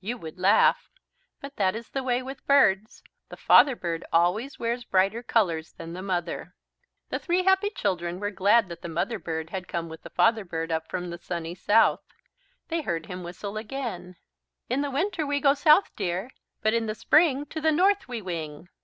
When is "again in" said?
13.56-14.82